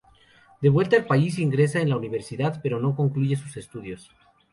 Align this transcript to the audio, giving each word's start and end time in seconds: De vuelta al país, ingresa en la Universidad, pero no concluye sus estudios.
De 0.63 0.69
vuelta 0.69 0.95
al 0.95 1.05
país, 1.05 1.37
ingresa 1.37 1.79
en 1.79 1.89
la 1.91 1.95
Universidad, 1.95 2.59
pero 2.63 2.79
no 2.79 2.95
concluye 2.95 3.35
sus 3.35 3.55
estudios. 3.55 4.09